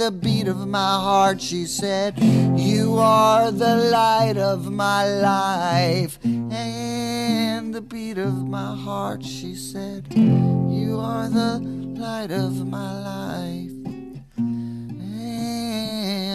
the 0.00 0.10
beat 0.10 0.48
of 0.48 0.66
my 0.66 0.94
heart. 1.06 1.42
She 1.42 1.66
said, 1.66 2.18
You 2.56 2.96
are 2.96 3.52
the 3.52 3.76
light 3.92 4.38
of 4.38 4.70
my 4.72 5.04
life 5.04 6.18
and 6.24 7.74
the 7.74 7.82
beat 7.82 8.16
of 8.16 8.48
my 8.48 8.74
heart. 8.74 9.22
She 9.22 9.54
said, 9.54 10.06
You 10.14 10.98
are 10.98 11.28
the 11.28 11.60
light 12.00 12.30
of 12.30 12.66
my 12.66 12.92
life 13.12 13.76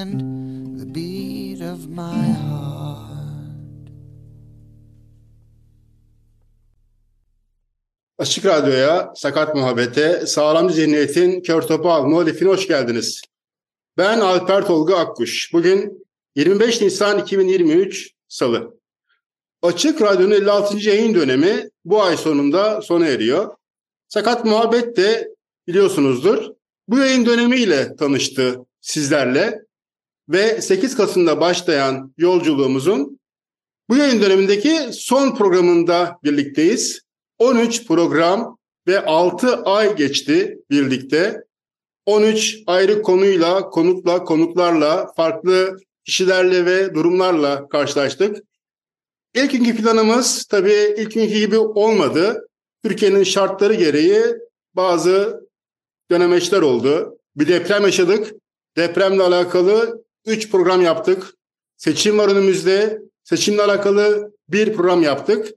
and 0.04 0.12
the 0.80 0.86
beat 0.86 1.62
of 1.62 1.90
my 1.90 2.24
heart. 2.46 3.16
Açık 8.20 8.46
Radyo'ya, 8.46 9.14
Sakat 9.16 9.56
Muhabbet'e, 9.56 10.26
Sağlam 10.28 10.70
Zihniyet'in 10.70 11.42
Kör 11.42 11.62
Topal 11.62 12.04
muhalifine 12.04 12.50
hoş 12.50 12.68
geldiniz. 12.68 13.22
Ben 13.98 14.20
Alper 14.20 14.68
Tolga 14.68 14.96
Akkuş. 14.96 15.54
Bugün 15.54 16.08
25 16.36 16.82
Nisan 16.82 17.20
2023 17.20 18.12
Salı. 18.28 18.80
Açık 19.62 20.02
Radyo'nun 20.02 20.32
56. 20.32 20.78
yayın 20.78 21.16
dönemi 21.16 21.70
bu 21.86 22.04
ay 22.04 22.18
sonunda 22.18 22.82
sona 22.82 23.08
eriyor. 23.08 23.56
Sakat 24.08 24.46
Muhabbet 24.46 24.98
de 24.98 25.30
biliyorsunuzdur. 25.68 26.52
Bu 26.88 26.98
yayın 26.98 27.26
dönemiyle 27.26 27.96
tanıştı 27.96 28.66
sizlerle 28.82 29.60
ve 30.30 30.62
8 30.62 30.98
Kasım'da 30.98 31.42
başlayan 31.42 32.14
yolculuğumuzun 32.18 33.20
bu 33.90 33.98
yayın 33.98 34.22
dönemindeki 34.22 34.90
son 34.92 35.36
programında 35.36 36.20
birlikteyiz. 36.24 37.02
13 37.40 37.88
program 37.88 38.58
ve 38.88 39.06
6 39.06 39.56
ay 39.56 39.96
geçti 39.96 40.60
birlikte. 40.70 41.46
13 42.06 42.64
ayrı 42.68 43.02
konuyla, 43.02 43.70
konukla, 43.70 44.24
konuklarla, 44.24 45.14
farklı 45.14 45.78
kişilerle 46.06 46.66
ve 46.66 46.96
durumlarla 46.96 47.70
karşılaştık. 47.70 48.38
İlk 49.34 49.52
günkü 49.52 49.76
planımız 49.76 50.46
tabii 50.46 50.96
ilk 50.98 51.14
günkü 51.14 51.40
gibi 51.40 51.58
olmadı. 51.58 52.48
Türkiye'nin 52.84 53.24
şartları 53.24 53.74
gereği 53.74 54.24
bazı 54.74 55.42
dönemeçler 56.12 56.62
oldu. 56.62 57.18
Bir 57.36 57.48
deprem 57.48 57.84
yaşadık. 57.84 58.34
Depremle 58.78 59.24
alakalı 59.24 60.04
3 60.26 60.52
program 60.52 60.82
yaptık. 60.82 61.34
Seçim 61.78 62.18
var 62.18 62.30
önümüzde. 62.30 63.02
Seçimle 63.24 63.62
alakalı 63.62 64.32
bir 64.50 64.74
program 64.74 65.04
yaptık. 65.04 65.48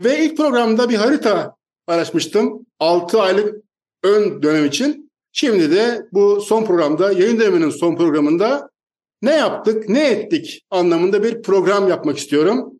Ve 0.00 0.24
ilk 0.24 0.36
programda 0.36 0.88
bir 0.88 0.96
harita 0.96 1.56
paylaşmıştım. 1.86 2.66
6 2.78 3.20
aylık 3.20 3.64
ön 4.02 4.42
dönem 4.42 4.64
için. 4.64 5.03
Şimdi 5.36 5.70
de 5.70 6.06
bu 6.12 6.40
son 6.40 6.64
programda, 6.64 7.12
yayın 7.12 7.40
döneminin 7.40 7.70
son 7.70 7.96
programında 7.96 8.70
ne 9.22 9.34
yaptık, 9.34 9.88
ne 9.88 10.10
ettik 10.10 10.62
anlamında 10.70 11.22
bir 11.22 11.42
program 11.42 11.88
yapmak 11.88 12.18
istiyorum. 12.18 12.72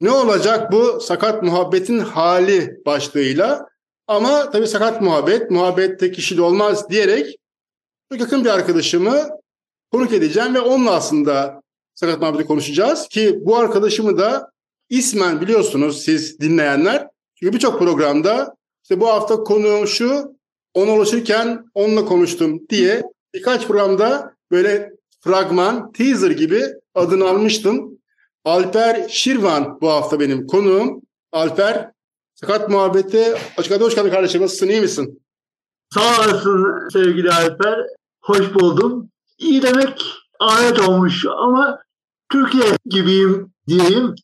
Ne 0.00 0.10
olacak 0.10 0.72
bu 0.72 1.00
sakat 1.00 1.42
muhabbetin 1.42 1.98
hali 1.98 2.76
başlığıyla. 2.86 3.66
Ama 4.06 4.50
tabii 4.50 4.66
sakat 4.66 5.02
muhabbet, 5.02 5.50
muhabbette 5.50 6.12
kişi 6.12 6.36
de 6.36 6.42
olmaz 6.42 6.90
diyerek 6.90 7.36
çok 8.12 8.20
yakın 8.20 8.44
bir 8.44 8.50
arkadaşımı 8.50 9.28
konuk 9.92 10.12
edeceğim 10.12 10.54
ve 10.54 10.60
onunla 10.60 10.90
aslında 10.90 11.62
sakat 11.94 12.20
muhabbeti 12.20 12.46
konuşacağız. 12.46 13.08
Ki 13.08 13.38
bu 13.40 13.56
arkadaşımı 13.56 14.18
da 14.18 14.50
ismen 14.88 15.40
biliyorsunuz 15.40 16.02
siz 16.02 16.40
dinleyenler. 16.40 17.08
Çünkü 17.34 17.52
birçok 17.52 17.78
programda 17.78 18.54
işte 18.82 19.00
bu 19.00 19.08
hafta 19.08 19.36
konuğum 19.36 19.86
şu, 19.86 20.36
ona 20.74 20.92
ulaşırken 20.92 21.64
onunla 21.74 22.04
konuştum 22.04 22.60
diye 22.70 23.02
birkaç 23.34 23.66
programda 23.66 24.34
böyle 24.50 24.92
fragman, 25.20 25.92
teaser 25.92 26.30
gibi 26.30 26.62
adını 26.94 27.28
almıştım. 27.28 27.98
Alper 28.44 29.08
Şirvan 29.08 29.80
bu 29.80 29.90
hafta 29.90 30.20
benim 30.20 30.46
konuğum. 30.46 31.02
Alper, 31.32 31.90
Sakat 32.34 32.70
Muhabbet'te 32.70 33.38
açık 33.56 33.72
hadi 33.72 33.84
hoş 33.84 33.94
geldin 33.94 34.10
kardeşim. 34.10 34.42
Nasılsın, 34.42 34.68
iyi 34.68 34.80
misin? 34.80 35.22
Sağ 35.94 36.00
olasın 36.00 36.88
sevgili 36.92 37.30
Alper. 37.30 37.78
Hoş 38.20 38.54
buldum. 38.54 39.08
İyi 39.38 39.62
demek 39.62 40.02
ayet 40.40 40.88
olmuş 40.88 41.26
ama 41.26 41.78
Türkiye 42.32 42.64
gibiyim 42.86 43.52
diyeyim. 43.66 44.14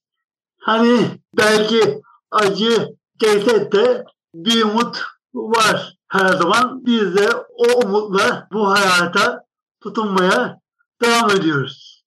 Hani 0.58 1.00
belki 1.36 2.00
acı 2.30 2.88
gelse 3.18 3.72
de 3.72 4.04
bir 4.34 4.62
umut 4.62 5.02
var 5.34 5.99
her 6.10 6.28
zaman. 6.28 6.86
Biz 6.86 7.16
de 7.16 7.28
o 7.56 7.86
umutla 7.86 8.48
bu 8.52 8.70
hayata 8.70 9.44
tutunmaya 9.82 10.60
devam 11.02 11.30
ediyoruz. 11.30 12.04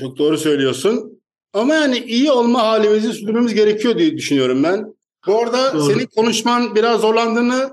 Çok 0.00 0.18
doğru 0.18 0.38
söylüyorsun. 0.38 1.20
Ama 1.52 1.74
yani 1.74 1.98
iyi 1.98 2.32
olma 2.32 2.62
halimizi 2.62 3.12
sürdürmemiz 3.12 3.54
gerekiyor 3.54 3.98
diye 3.98 4.16
düşünüyorum 4.16 4.62
ben. 4.64 4.94
Bu 5.26 5.38
arada 5.38 5.74
Doğru. 5.74 5.82
senin 5.82 6.06
konuşman 6.06 6.74
biraz 6.74 7.00
zorlandığını 7.00 7.70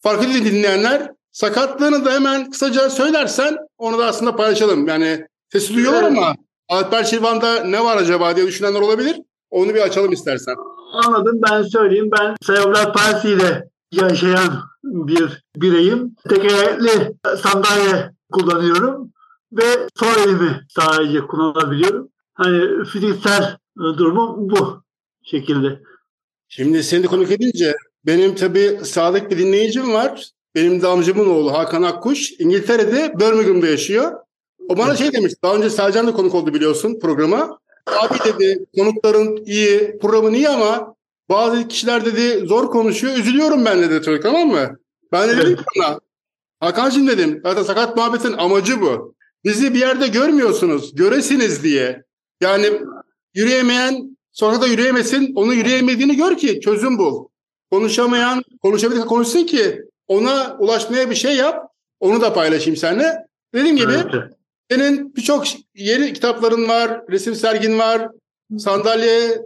fark 0.00 0.24
ediyor 0.24 0.44
dinleyenler. 0.44 1.10
Sakatlığını 1.32 2.04
da 2.04 2.12
hemen 2.12 2.50
kısaca 2.50 2.90
söylersen 2.90 3.56
onu 3.78 3.98
da 3.98 4.06
aslında 4.06 4.36
paylaşalım. 4.36 4.88
Yani 4.88 5.26
sesi 5.52 5.74
duyuyorlar 5.74 6.02
Evet. 6.02 6.18
ama 6.18 6.34
Alper 6.68 7.04
Şirvan'da 7.04 7.64
ne 7.64 7.84
var 7.84 7.96
acaba 7.96 8.36
diye 8.36 8.46
düşünenler 8.46 8.80
olabilir. 8.80 9.16
Onu 9.50 9.74
bir 9.74 9.80
açalım 9.80 10.12
istersen. 10.12 10.54
Anladım 10.92 11.40
ben 11.50 11.62
söyleyeyim. 11.62 12.10
Ben 12.20 12.36
serebral 12.42 12.92
palsiyle 12.92 13.68
yaşayan 13.92 14.62
bir 14.84 15.44
bireyim. 15.56 16.14
Tekerlekli 16.28 17.14
sandalye 17.42 18.10
kullanıyorum 18.32 19.12
ve 19.52 19.88
sol 19.96 20.22
elimi 20.26 20.60
sadece 20.68 21.20
kullanabiliyorum. 21.20 22.08
Hani 22.34 22.84
fiziksel 22.84 23.42
e, 23.78 23.98
durumum 23.98 24.50
bu 24.50 24.82
şekilde. 25.22 25.80
Şimdi 26.48 26.82
seni 26.82 27.06
konuk 27.06 27.30
edince 27.30 27.76
benim 28.06 28.34
tabii 28.34 28.80
sağlık 28.82 29.30
bir 29.30 29.38
dinleyicim 29.38 29.92
var. 29.92 30.30
Benim 30.54 30.82
de 30.82 30.86
amcamın 30.86 31.26
oğlu 31.26 31.52
Hakan 31.52 31.82
Akkuş. 31.82 32.32
İngiltere'de 32.40 33.12
Birmingham'da 33.20 33.66
yaşıyor. 33.66 34.12
O 34.68 34.78
bana 34.78 34.96
şey 34.96 35.12
demiş. 35.12 35.32
Daha 35.42 35.54
önce 35.54 35.70
Selcan 35.70 36.06
da 36.06 36.12
konuk 36.12 36.34
oldu 36.34 36.54
biliyorsun 36.54 36.98
programa. 37.00 37.58
Abi 37.86 38.18
dedi 38.24 38.66
konukların 38.76 39.36
iyi, 39.44 39.98
programın 39.98 40.34
iyi 40.34 40.48
ama 40.48 40.94
bazı 41.28 41.68
kişiler 41.68 42.04
dedi 42.04 42.46
zor 42.46 42.70
konuşuyor. 42.70 43.16
Üzülüyorum 43.16 43.64
ben 43.64 43.82
dedi 43.82 44.04
çocuk 44.04 44.22
tamam 44.22 44.48
mı? 44.48 44.78
Ben 45.12 45.28
de 45.28 45.36
dedim 45.36 45.56
ki 45.56 45.62
ona 45.78 46.00
Hakan'cığım 46.60 47.08
dedim 47.08 47.40
zaten 47.42 47.62
sakat 47.62 47.96
muhabbetin 47.96 48.32
amacı 48.32 48.80
bu. 48.80 49.14
Bizi 49.44 49.74
bir 49.74 49.78
yerde 49.78 50.08
görmüyorsunuz. 50.08 50.94
Göresiniz 50.94 51.62
diye. 51.62 52.02
Yani 52.40 52.80
yürüyemeyen 53.34 54.18
sonra 54.32 54.60
da 54.60 54.66
yürüyemesin. 54.66 55.34
Onu 55.34 55.54
yürüyemediğini 55.54 56.16
gör 56.16 56.36
ki 56.36 56.60
çözüm 56.60 56.98
bul. 56.98 57.28
Konuşamayan 57.70 58.42
konuşabilir 58.62 59.00
konuşsun 59.00 59.46
ki 59.46 59.82
ona 60.06 60.56
ulaşmaya 60.58 61.10
bir 61.10 61.14
şey 61.14 61.36
yap. 61.36 61.64
Onu 62.00 62.20
da 62.20 62.32
paylaşayım 62.32 62.76
seninle. 62.76 63.26
Dediğim 63.54 63.76
gibi 63.76 63.92
Evet. 63.92 64.24
senin 64.70 65.16
birçok 65.16 65.44
yeni 65.74 66.12
kitapların 66.12 66.68
var, 66.68 67.02
resim 67.10 67.34
sergin 67.34 67.78
var, 67.78 68.08
sandalye 68.58 69.42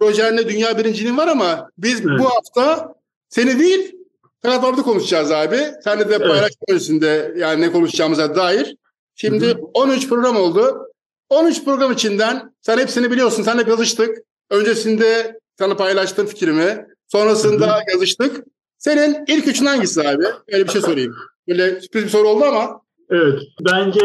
projenle 0.00 0.48
dünya 0.48 0.78
birinciliğin 0.78 1.16
var 1.16 1.28
ama 1.28 1.70
biz 1.78 2.00
Evet. 2.00 2.18
bu 2.20 2.24
hafta 2.24 2.94
seni 3.28 3.58
değil 3.58 3.96
taraflarda 4.42 4.82
konuşacağız 4.82 5.32
abi. 5.32 5.58
Sen 5.84 5.98
de 5.98 6.04
Evet. 6.08 6.18
paylaşma 6.20 7.00
de 7.00 7.34
yani 7.36 7.60
ne 7.60 7.72
konuşacağımıza 7.72 8.36
dair. 8.36 8.76
Şimdi 9.14 9.46
Hı 9.46 9.50
hı. 9.50 9.58
13 9.74 10.08
program 10.08 10.36
oldu. 10.36 10.88
13 11.28 11.64
program 11.64 11.92
içinden 11.92 12.54
sen 12.60 12.78
hepsini 12.78 13.10
biliyorsun. 13.10 13.42
Senle 13.42 13.70
yazıştık. 13.70 14.18
Öncesinde 14.50 15.40
sana 15.58 15.76
paylaştım 15.76 16.26
fikrimi. 16.26 16.86
Sonrasında 17.08 17.78
yazıştık. 17.92 18.44
Senin 18.78 19.24
ilk 19.26 19.46
üçün 19.48 19.66
hangisi 19.66 20.08
abi? 20.08 20.24
Öyle 20.48 20.66
bir 20.66 20.72
şey 20.72 20.80
sorayım. 20.80 21.14
Böyle 21.48 21.80
sürpriz 21.80 22.04
bir 22.04 22.08
soru 22.08 22.28
oldu 22.28 22.44
ama. 22.44 22.80
Evet. 23.10 23.38
Bence 23.60 24.00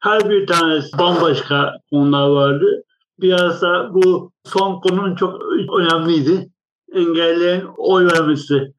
her 0.00 0.30
bir 0.30 0.46
tanesi 0.46 0.98
bambaşka 0.98 1.72
konular 1.90 2.28
vardı. 2.28 2.84
Da 3.22 3.94
bu 3.94 4.32
son 4.44 4.80
konunun 4.80 5.16
çok 5.16 5.40
önemliydi. 5.80 6.50
Engellerin 6.94 7.68
oy 7.76 8.06
vermesi 8.06 8.72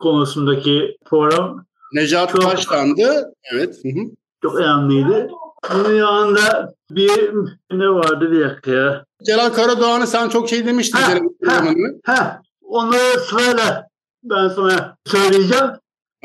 konusundaki 0.00 0.96
program 1.04 1.66
Necat 1.92 2.30
Çok- 2.30 2.42
Taştan'dı. 2.42 3.32
Evet. 3.52 3.74
Hı 3.82 3.88
hı. 3.88 4.04
çok 4.42 4.54
önemliydi. 4.54 5.28
Bunun 5.74 5.94
yanında 5.94 6.74
bir 6.90 7.30
ne 7.72 7.88
vardı 7.88 8.30
bir 8.32 8.40
dakika 8.40 8.70
ya. 8.70 9.04
Celal 9.26 9.50
Karadoğan'ı 9.50 10.06
sen 10.06 10.28
çok 10.28 10.48
şey 10.48 10.66
demiştin. 10.66 10.98
Ha, 10.98 11.12
ha. 11.46 11.64
Heh, 12.04 12.40
onları 12.62 13.20
sırayla 13.20 13.88
ben 14.24 14.48
sana 14.48 14.96
söyleyeceğim. 15.06 15.70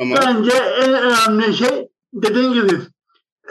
Ama 0.00 0.16
Bence 0.16 0.52
en 0.82 0.92
önemli 0.92 1.54
şey 1.54 1.88
dediğin 2.14 2.52
gibi 2.52 2.80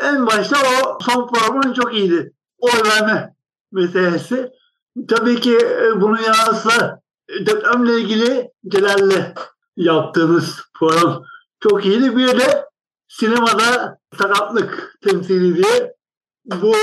en 0.04 0.28
başta 0.28 0.56
o 0.58 0.98
son 1.02 1.28
programın 1.28 1.74
çok 1.74 1.94
iyiydi. 1.94 2.34
Oy 2.60 2.72
verme 2.86 3.34
meselesi. 3.72 4.50
Tabii 5.08 5.40
ki 5.40 5.58
e, 5.58 6.02
bunun 6.02 6.18
yanı 6.22 6.56
sıra 6.58 7.00
e, 7.30 7.46
depremle 7.46 8.02
ilgili 8.02 8.50
Celal'le 8.68 9.34
yaptığımız 9.78 10.56
program 10.80 11.24
çok 11.60 11.86
iyiydi. 11.86 12.18
Bir 12.18 12.28
de 12.40 12.66
sinemada 13.08 13.98
sakatlık 14.18 14.96
temsili 15.04 15.56
diye 15.56 15.94
bu 16.46 16.74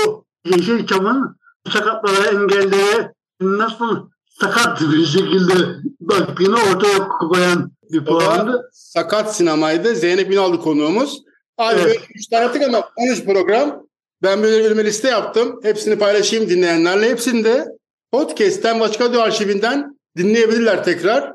Yeşilçam'ın 0.45 1.39
sakatlara, 1.73 2.25
engellere 2.27 3.13
nasıl 3.41 4.09
sakat 4.39 4.81
bir 4.81 5.05
şekilde 5.05 5.53
baktığını 5.99 6.55
ortaya 6.55 7.07
koyan 7.07 7.71
bir 7.91 8.05
programdı. 8.05 8.69
sakat 8.73 9.35
sinemaydı. 9.35 9.95
Zeynep 9.95 10.31
Ünal'dı 10.31 10.59
konuğumuz. 10.59 11.21
Abi 11.57 11.73
Evet. 11.75 11.85
böyle 11.85 11.99
üç 12.15 12.27
tane 12.27 12.43
yaptık 12.43 12.61
ama 12.67 12.89
13 12.95 13.25
program. 13.25 13.83
Ben 14.23 14.43
böyle 14.43 14.67
önüme 14.67 14.85
liste 14.85 15.07
yaptım. 15.07 15.59
Hepsini 15.63 15.99
paylaşayım 15.99 16.49
dinleyenlerle. 16.49 17.09
Hepsini 17.09 17.43
de 17.43 17.65
podcast'ten, 18.11 18.79
Başka 18.79 19.05
Radyo 19.05 19.21
arşivinden 19.21 19.97
dinleyebilirler 20.17 20.83
tekrar. 20.83 21.33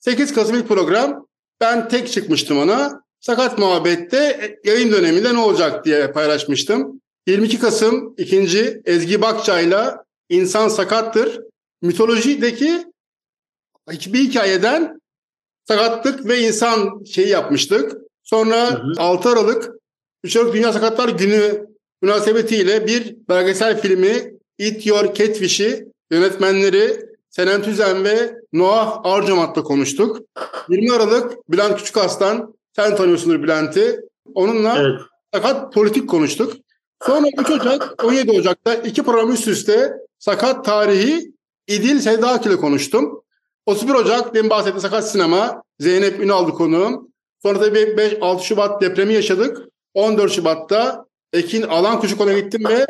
8 0.00 0.34
Kasım 0.34 0.56
ilk 0.56 0.68
program. 0.68 1.26
Ben 1.60 1.88
tek 1.88 2.12
çıkmıştım 2.12 2.58
ona. 2.58 3.04
Sakat 3.20 3.58
Muhabbet'te 3.58 4.56
yayın 4.64 4.92
döneminde 4.92 5.34
ne 5.34 5.38
olacak 5.38 5.84
diye 5.84 6.12
paylaşmıştım. 6.12 7.00
22 7.26 7.58
Kasım 7.58 8.14
ikinci 8.18 8.82
Ezgi 8.84 9.22
Bakçay'la 9.22 10.04
İnsan 10.28 10.68
Sakattır. 10.68 11.40
Mitolojideki 11.82 12.84
bir 13.88 14.18
hikayeden 14.18 15.00
sakatlık 15.68 16.26
ve 16.26 16.40
insan 16.40 17.04
şeyi 17.04 17.28
yapmıştık. 17.28 17.92
Sonra 18.22 18.70
Hı 18.70 18.74
hı. 18.74 18.92
6 18.98 19.28
Aralık 19.28 19.70
3 20.24 20.36
Aralık 20.36 20.54
Dünya 20.54 20.72
Sakatlar 20.72 21.08
Günü 21.08 21.66
münasebetiyle 22.04 22.86
bir 22.86 23.16
belgesel 23.28 23.80
filmi 23.80 24.34
Eat 24.58 24.86
Your 24.86 25.14
Catfish'i 25.14 25.88
yönetmenleri 26.10 27.00
Senem 27.30 27.62
Tüzen 27.62 28.04
ve 28.04 28.34
Noah 28.52 29.00
Arcamat'la 29.04 29.62
konuştuk. 29.62 30.20
20 30.68 30.92
Aralık 30.92 31.50
Bülent 31.50 31.76
Küçükaslan, 31.78 32.54
sen 32.76 32.96
tanıyorsundur 32.96 33.42
Bülent'i. 33.42 34.00
Onunla 34.34 34.78
Evet. 34.78 35.00
sakat 35.34 35.72
politik 35.72 36.08
konuştuk. 36.08 36.52
Sonra 37.06 37.26
3 37.38 37.50
Ocak, 37.50 38.04
17 38.04 38.30
Ocak'ta 38.30 38.74
iki 38.74 39.02
program 39.02 39.32
üst 39.32 39.48
üste 39.48 39.92
sakat 40.18 40.64
tarihi 40.64 41.32
İdil 41.68 42.00
Sevdaki 42.00 42.48
ile 42.48 42.56
konuştum. 42.56 43.22
31 43.66 43.94
Ocak 43.94 44.34
demin 44.34 44.50
bahsettiğim 44.50 44.80
sakat 44.80 45.10
sinema 45.10 45.62
Zeynep 45.80 46.20
Ünal'dı 46.20 46.50
konuğum. 46.50 47.08
Sonra 47.42 47.60
tabii 47.60 47.96
5, 47.96 48.16
6 48.20 48.44
Şubat 48.44 48.82
depremi 48.82 49.14
yaşadık. 49.14 49.58
14 49.94 50.32
Şubat'ta 50.32 51.06
Ekin 51.34 51.62
Alan 51.62 52.00
Kuşu 52.00 52.18
konuya 52.18 52.38
gittim 52.38 52.64
ve 52.68 52.86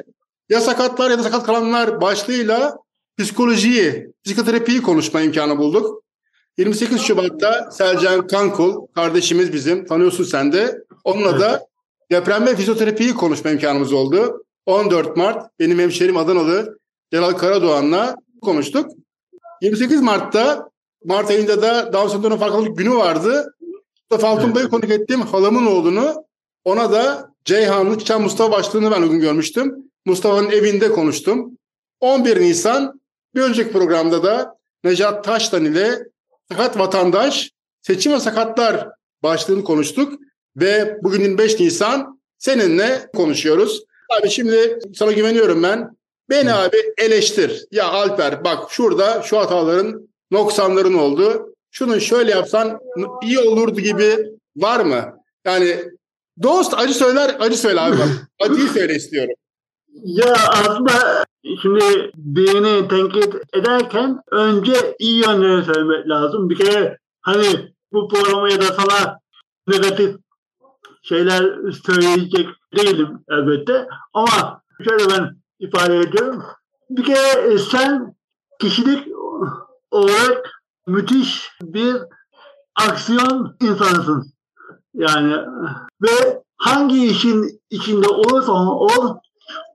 ya 0.48 0.60
sakatlar 0.60 1.10
ya 1.10 1.18
da 1.18 1.22
sakat 1.22 1.46
kalanlar 1.46 2.00
başlığıyla 2.00 2.76
psikolojiyi, 3.18 4.12
psikoterapiyi 4.24 4.82
konuşma 4.82 5.20
imkanı 5.20 5.58
bulduk. 5.58 6.02
28 6.58 7.00
Şubat'ta 7.00 7.70
Selcan 7.70 8.26
Kankul, 8.26 8.86
kardeşimiz 8.94 9.52
bizim, 9.52 9.86
tanıyorsun 9.86 10.24
sen 10.24 10.52
de. 10.52 10.78
Onunla 11.04 11.40
da 11.40 11.66
deprem 12.10 12.46
ve 12.46 12.56
fizyoterapiyi 12.56 13.14
konuşma 13.14 13.50
imkanımız 13.50 13.92
oldu. 13.92 14.44
14 14.66 15.16
Mart 15.16 15.50
benim 15.60 15.78
hemşerim 15.78 16.16
Adanalı 16.16 16.78
Celal 17.12 17.32
Karadoğan'la 17.32 18.16
konuştuk. 18.42 18.90
28 19.62 20.00
Mart'ta 20.00 20.68
Mart 21.04 21.30
ayında 21.30 21.62
da 21.62 21.92
Down 21.92 22.08
sendromu 22.08 22.36
farkındalık 22.36 22.78
günü 22.78 22.96
vardı. 22.96 23.54
Mustafa 24.10 24.28
Altunbay'ı 24.28 24.68
konuk 24.68 24.90
ettim. 24.90 25.20
Halamın 25.20 25.66
oğlunu. 25.66 26.24
Ona 26.64 26.92
da 26.92 27.33
Ceyhanlı 27.44 27.98
Çiçen 27.98 28.22
Mustafa 28.22 28.52
başlığını 28.52 28.90
ben 28.90 29.02
o 29.02 29.10
gün 29.10 29.20
görmüştüm. 29.20 29.74
Mustafa'nın 30.04 30.50
evinde 30.50 30.88
konuştum. 30.88 31.58
11 32.00 32.40
Nisan 32.40 33.00
bir 33.34 33.40
önceki 33.40 33.72
programda 33.72 34.22
da 34.22 34.58
Necat 34.84 35.24
Taştan 35.24 35.64
ile 35.64 35.98
Sakat 36.50 36.78
Vatandaş 36.78 37.50
Seçim 37.82 38.12
ve 38.12 38.20
Sakatlar 38.20 38.88
başlığını 39.22 39.64
konuştuk. 39.64 40.20
Ve 40.56 40.98
bugün 41.02 41.20
25 41.20 41.60
Nisan 41.60 42.20
seninle 42.38 43.10
konuşuyoruz. 43.16 43.84
Abi 44.18 44.30
şimdi 44.30 44.78
sana 44.94 45.12
güveniyorum 45.12 45.62
ben. 45.62 45.96
Beni 46.30 46.52
abi 46.52 46.76
eleştir. 46.98 47.64
Ya 47.70 47.88
Alper 47.88 48.44
bak 48.44 48.70
şurada 48.70 49.22
şu 49.22 49.38
hataların 49.38 50.08
noksanların 50.30 50.94
oldu. 50.94 51.54
Şunu 51.70 52.00
şöyle 52.00 52.30
yapsan 52.30 52.78
iyi 53.22 53.38
olurdu 53.38 53.80
gibi 53.80 54.30
var 54.56 54.80
mı? 54.80 55.18
Yani 55.44 55.84
dost 56.42 56.74
acı 56.74 56.94
söyler 56.94 57.36
acı 57.40 57.56
söyle 57.58 57.80
abi. 57.80 57.96
Acıyı 58.42 58.68
söyle 58.68 58.94
istiyorum. 58.94 59.34
Ya 60.02 60.34
aslında 60.48 61.24
şimdi 61.62 62.10
birini 62.14 62.88
tenkit 62.88 63.34
ederken 63.54 64.20
önce 64.30 64.96
iyi 64.98 65.26
yönlerini 65.26 65.64
söylemek 65.64 66.08
lazım. 66.08 66.50
Bir 66.50 66.56
kere 66.56 66.98
hani 67.20 67.74
bu 67.92 68.08
programı 68.08 68.52
ya 68.52 68.60
da 68.60 68.64
sana 68.64 69.18
negatif 69.68 70.16
şeyler 71.02 71.72
söyleyecek 71.86 72.48
değilim 72.76 73.08
elbette. 73.30 73.86
Ama 74.12 74.62
şöyle 74.84 75.10
ben 75.10 75.36
ifade 75.58 75.98
ediyorum. 75.98 76.42
Bir 76.90 77.04
kere 77.04 77.52
e, 77.52 77.58
sen 77.58 78.14
kişilik 78.60 79.08
olarak 79.90 80.50
müthiş 80.86 81.50
bir 81.62 81.96
aksiyon 82.76 83.56
insanısın. 83.62 84.33
Yani 84.94 85.36
ve 86.02 86.42
hangi 86.56 87.06
işin 87.06 87.60
içinde 87.70 88.08
olursan 88.08 88.66
ol 88.66 89.16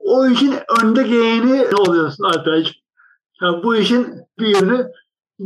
o 0.00 0.26
işin 0.26 0.54
önde 0.82 1.02
geleni 1.02 1.76
oluyorsun 1.76 2.24
Alper'ciğim. 2.24 2.76
Yani 3.42 3.62
bu 3.62 3.76
işin 3.76 4.26
bir 4.38 4.46
yönü. 4.46 4.90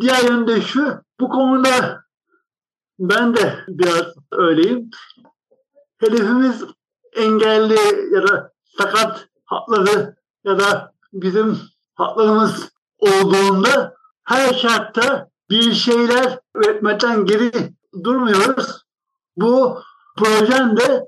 Diğer 0.00 0.22
yönü 0.22 0.46
de 0.46 0.60
şu. 0.60 1.02
Bu 1.20 1.28
konuda 1.28 2.04
ben 2.98 3.36
de 3.36 3.54
biraz 3.68 4.06
öyleyim. 4.32 4.90
Hedefimiz 5.98 6.64
engelli 7.16 7.78
ya 8.14 8.28
da 8.28 8.52
sakat 8.78 9.28
hakları 9.44 10.16
ya 10.44 10.58
da 10.58 10.92
bizim 11.12 11.58
haklarımız 11.94 12.68
olduğunda 12.98 13.94
her 14.24 14.54
şartta 14.54 15.28
bir 15.50 15.72
şeyler 15.72 16.38
üretmekten 16.54 17.24
geri 17.24 17.52
durmuyoruz. 18.04 18.83
Bu 19.36 19.78
projen 20.18 20.76
de 20.76 21.04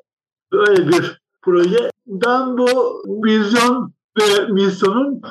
böyle 0.52 0.88
bir 0.88 1.20
proje. 1.42 1.90
Ben 2.06 2.58
bu 2.58 3.02
vizyon 3.06 3.92
ve 4.18 4.46
misyonun 4.46 5.22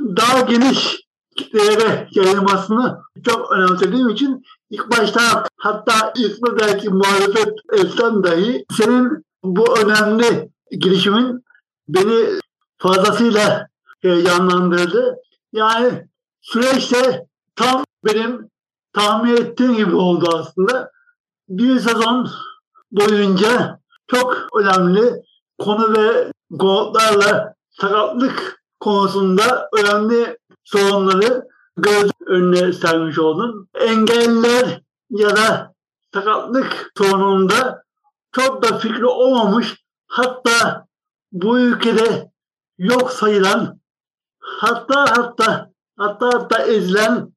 daha 0.00 0.40
geniş 0.40 1.02
kitlelere 1.36 2.08
yayılmasını 2.10 3.00
çok 3.24 3.52
önemsediğim 3.52 4.08
için 4.08 4.42
ilk 4.70 4.90
başta 4.90 5.46
hatta 5.56 6.12
ismi 6.16 6.58
belki 6.60 6.88
muhalefet 6.88 7.54
etsem 7.72 8.24
dahi 8.24 8.64
senin 8.72 9.24
bu 9.44 9.78
önemli 9.78 10.50
girişimin 10.70 11.44
beni 11.88 12.40
fazlasıyla 12.78 13.68
heyecanlandırdı. 14.02 15.16
Yani 15.52 16.06
süreçte 16.40 17.26
tam 17.56 17.84
benim 18.04 18.48
tahmin 18.92 19.36
ettiğim 19.36 19.76
gibi 19.76 19.94
oldu 19.94 20.28
aslında. 20.34 20.91
Bir 21.52 21.80
sezon 21.80 22.30
boyunca 22.90 23.80
çok 24.06 24.46
önemli 24.60 25.22
konu 25.58 25.96
ve 25.96 26.32
konutlarla 26.58 27.54
sakatlık 27.70 28.62
konusunda 28.80 29.68
önemli 29.72 30.38
sorunları 30.64 31.48
göz 31.76 32.10
önüne 32.26 32.72
sermiş 32.72 33.18
oldun. 33.18 33.68
Engeller 33.74 34.82
ya 35.10 35.36
da 35.36 35.74
sakatlık 36.14 36.92
sorununda 36.98 37.82
çok 38.32 38.62
da 38.62 38.78
fikri 38.78 39.06
olmamış 39.06 39.84
hatta 40.06 40.86
bu 41.32 41.58
ülkede 41.58 42.30
yok 42.78 43.12
sayılan 43.12 43.80
hatta 44.38 45.00
hatta 45.00 45.70
hatta 45.98 46.26
hatta 46.26 46.62
ezilen 46.62 47.32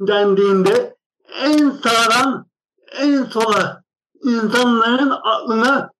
dendiğinde 0.00 0.96
en 1.28 1.70
sağdan 1.70 2.47
en 2.92 3.24
sola 3.24 3.82
insanların 4.24 5.10
aklına 5.22 5.90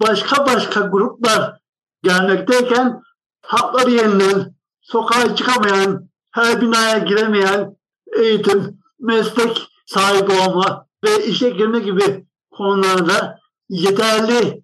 başka 0.00 0.46
başka 0.46 0.80
gruplar 0.80 1.58
gelmekteyken 2.02 3.02
hakları 3.42 3.90
yeniden 3.90 4.54
sokağa 4.80 5.36
çıkamayan, 5.36 6.08
her 6.30 6.60
binaya 6.60 6.98
giremeyen 6.98 7.76
eğitim, 8.16 8.78
meslek 9.00 9.68
sahibi 9.86 10.32
olma 10.32 10.86
ve 11.04 11.26
işe 11.26 11.50
girme 11.50 11.78
gibi 11.78 12.26
konularda 12.50 13.38
yeterli 13.68 14.62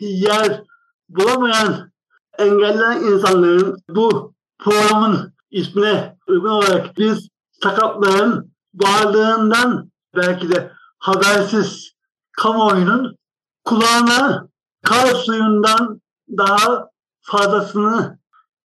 yer 0.00 0.62
bulamayan 1.08 1.92
engellenen 2.38 3.00
insanların 3.00 3.76
bu 3.88 4.34
programın 4.58 5.34
ismine 5.50 6.16
uygun 6.28 6.50
olarak 6.50 6.98
biz 6.98 7.28
sakatların 7.62 8.52
varlığından 8.74 9.90
belki 10.16 10.50
de 10.50 10.72
habersiz 10.98 11.92
kamuoyunun 12.32 13.16
kulağına 13.64 14.48
kar 14.84 15.14
suyundan 15.14 16.00
daha 16.30 16.90
fazlasını 17.20 18.18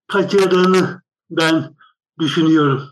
kaçırdığını 0.08 1.01
ben 1.29 1.75
düşünüyorum. 2.20 2.84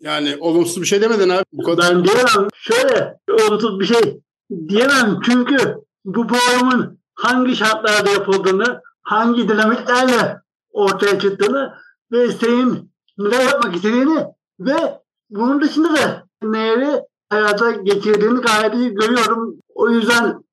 Yani 0.00 0.36
olumsuz 0.40 0.82
bir 0.82 0.86
şey 0.86 1.00
demedin 1.00 1.28
abi. 1.28 1.44
Bu 1.52 1.62
kadar. 1.62 1.94
Ben 1.94 2.04
diyemem. 2.04 2.48
Şöyle 2.54 3.18
olumsuz 3.30 3.80
bir 3.80 3.84
şey 3.84 4.20
diyemem. 4.68 5.20
Çünkü 5.24 5.76
bu 6.04 6.26
programın 6.26 7.00
hangi 7.14 7.56
şartlarda 7.56 8.10
yapıldığını, 8.10 8.80
hangi 9.02 9.48
dinamiklerle 9.48 10.40
ortaya 10.72 11.18
çıktığını 11.18 11.74
ve 12.12 12.32
senin 12.32 12.92
neler 13.18 13.44
yapmak 13.44 13.76
istediğini 13.76 14.26
ve 14.60 15.00
bunun 15.30 15.60
dışında 15.60 15.96
da 15.96 16.26
neleri 16.42 17.02
hayata 17.30 17.70
geçirdiğini 17.70 18.40
gayet 18.40 18.74
iyi 18.74 18.94
görüyorum. 18.94 19.56
O 19.74 19.90
yüzden 19.90 20.44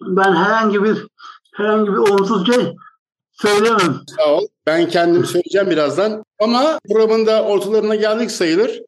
ben 0.00 0.36
herhangi 0.36 0.84
bir 0.84 1.06
herhangi 1.54 1.92
bir 1.92 1.96
olumsuz 1.96 2.46
şey 2.46 2.74
söyleyemem. 3.32 4.00
Sağ 4.16 4.34
ol. 4.34 4.46
Ben 4.66 4.88
kendim 4.88 5.24
söyleyeceğim 5.24 5.70
birazdan. 5.70 6.24
Ama 6.40 6.78
programın 6.92 7.26
da 7.26 7.44
ortalarına 7.44 7.94
geldik 7.94 8.30
sayılır. 8.30 8.82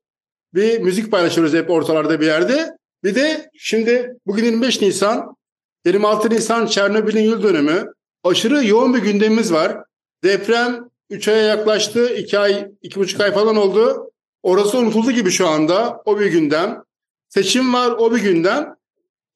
Bir 0.54 0.78
müzik 0.78 1.10
paylaşıyoruz 1.10 1.54
hep 1.54 1.70
ortalarda 1.70 2.20
bir 2.20 2.26
yerde. 2.26 2.76
Bir 3.04 3.14
de 3.14 3.50
şimdi 3.58 4.16
bugün 4.26 4.44
25 4.44 4.80
Nisan, 4.82 5.36
26 5.86 6.30
Nisan 6.30 6.66
Çernobil'in 6.66 7.22
yıl 7.22 7.42
dönümü. 7.42 7.92
Aşırı 8.24 8.66
yoğun 8.66 8.94
bir 8.94 8.98
gündemimiz 8.98 9.52
var. 9.52 9.78
Deprem 10.24 10.88
3 11.10 11.28
aya 11.28 11.42
yaklaştı. 11.42 12.14
2 12.14 12.38
ay, 12.38 12.52
2,5 12.82 13.24
ay 13.24 13.32
falan 13.32 13.56
oldu. 13.56 14.10
Orası 14.42 14.78
unutuldu 14.78 15.10
gibi 15.10 15.30
şu 15.30 15.48
anda. 15.48 16.02
O 16.04 16.20
bir 16.20 16.26
gündem. 16.26 16.82
Seçim 17.36 17.74
var, 17.74 17.90
o 17.90 18.14
bir 18.14 18.22
gündem. 18.22 18.76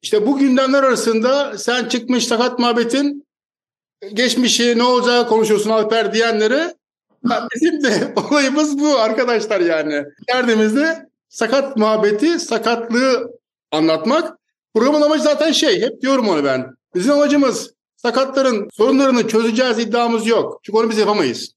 İşte 0.02 0.26
bu 0.26 0.38
gündemler 0.38 0.83
arasında 0.83 1.59
sen 1.59 1.88
çıkmış 1.88 2.26
sakat 2.26 2.59
muhabbetin 2.59 3.26
geçmişi 4.14 4.78
ne 4.78 4.83
olacağı 4.83 5.28
konuşuyorsun 5.28 5.71
Alper 5.71 6.12
diyenleri 6.14 6.75
bizim 7.54 7.85
de 7.85 8.14
olayımız 8.30 8.80
bu 8.80 8.99
arkadaşlar 8.99 9.61
yani. 9.61 10.04
Derdimiz 10.28 10.76
de 10.76 11.09
sakat 11.28 11.76
muhabbeti, 11.76 12.38
sakatlığı 12.38 13.38
anlatmak. 13.73 14.38
Programın 14.75 15.02
amacı 15.02 15.23
zaten 15.23 15.52
şey, 15.52 15.83
hep 15.83 16.02
diyorum 16.02 16.28
onu 16.28 16.45
ben. 16.45 16.75
Bizim 16.95 17.12
amacımız 17.12 17.75
sakatların 17.97 18.69
sorunlarını 18.73 19.28
çözeceğiz 19.28 19.78
iddiamız 19.78 20.26
yok. 20.26 20.61
Çünkü 20.62 20.78
onu 20.78 20.90
biz 20.90 20.99
yapamayız. 20.99 21.52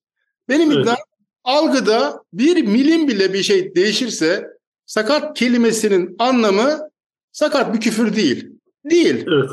Benim 0.49 0.71
Evet. 0.71 0.81
iddiam 0.81 0.97
algıda 1.43 2.23
bir 2.33 2.63
milim 2.63 3.07
bile 3.07 3.33
bir 3.33 3.43
şey 3.43 3.75
değişirse 3.75 4.53
sakat 4.85 5.37
kelimesinin 5.37 6.15
anlamı 6.19 6.89
sakat 7.31 7.73
bir 7.73 7.79
küfür 7.79 8.15
değil. 8.15 8.49
Değil. 8.89 9.25
Evet. 9.27 9.49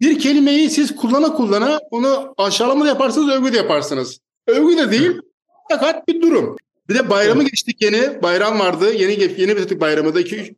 Bir 0.00 0.18
kelimeyi 0.18 0.70
siz 0.70 0.96
kullana 0.96 1.32
kullana 1.32 1.80
onu 1.90 2.34
aşağılama 2.38 2.84
da 2.84 2.88
yaparsınız, 2.88 3.28
övgü 3.28 3.52
de 3.52 3.56
yaparsınız. 3.56 4.18
Övgü 4.46 4.76
de 4.76 4.90
değil, 4.90 5.12
fakat 5.70 6.08
bir 6.08 6.22
durum. 6.22 6.56
Bir 6.88 6.94
de 6.94 7.10
bayramı 7.10 7.42
geçtik 7.42 7.82
yeni. 7.82 8.22
Bayram 8.22 8.58
vardı. 8.58 8.92
Yeni 8.92 9.40
yeni 9.40 9.56
bitirdik 9.56 9.80
bayramı 9.80 10.14
da. 10.14 10.20
2 10.20 10.36
3 10.36 10.52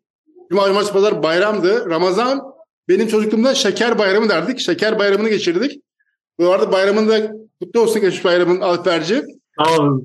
Cuma, 0.50 0.66
Cumartesi, 0.66 0.92
Pazar 0.92 1.22
bayramdı. 1.22 1.90
Ramazan 1.90 2.42
benim 2.88 3.08
çocukluğumda 3.08 3.54
şeker 3.54 3.98
bayramı 3.98 4.28
derdik. 4.28 4.60
Şeker 4.60 4.98
bayramını 4.98 5.28
geçirdik. 5.28 5.82
Bu 6.38 6.50
arada 6.50 6.72
bayramında 6.72 7.32
kutlu 7.60 7.80
olsun 7.80 8.00
geçmiş 8.00 8.24
bayramın 8.24 8.60
Alperci. 8.60 9.24
Tamam. 9.64 10.04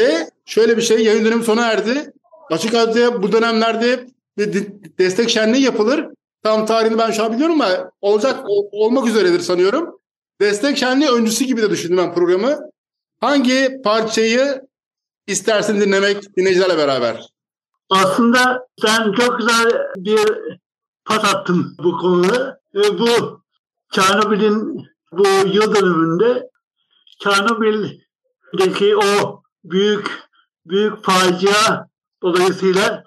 Ve 0.00 0.30
şöyle 0.44 0.76
bir 0.76 0.82
şey 0.82 1.04
yayın 1.04 1.24
dönemi 1.24 1.44
sona 1.44 1.66
erdi. 1.66 2.12
Açık 2.50 2.74
Radyo'ya 2.74 3.22
bu 3.22 3.32
dönemlerde 3.32 4.06
destek 4.98 5.30
şenliği 5.30 5.64
yapılır. 5.64 6.06
Tam 6.42 6.66
tarihini 6.66 6.98
ben 6.98 7.10
şu 7.10 7.24
an 7.24 7.32
biliyorum 7.32 7.60
ama 7.60 7.90
olacak 8.00 8.40
ol- 8.46 8.68
olmak 8.72 9.06
üzeredir 9.06 9.40
sanıyorum. 9.40 10.00
Destek 10.40 10.78
şenliği 10.78 11.10
öncüsü 11.10 11.44
gibi 11.44 11.62
de 11.62 11.70
düşündüm 11.70 11.96
ben 11.98 12.14
programı. 12.14 12.58
Hangi 13.20 13.80
parçayı 13.84 14.62
istersin 15.26 15.80
dinlemek 15.80 16.36
dinleyicilerle 16.36 16.78
beraber? 16.78 17.26
Aslında 17.90 18.66
sen 18.82 19.12
çok 19.12 19.38
güzel 19.38 19.72
bir 19.96 20.20
pas 21.04 21.34
attın 21.34 21.76
bu 21.84 21.96
konuda. 21.98 22.58
Ve 22.74 22.98
bu 22.98 23.40
Çernobil'in 23.92 24.86
bu 25.12 25.26
yıl 25.52 25.74
dönümünde 25.74 26.48
Çernobil'deki 27.22 28.96
o 28.96 29.42
büyük 29.64 30.06
büyük 30.66 31.04
facia 31.04 31.87
dolayısıyla 32.22 33.04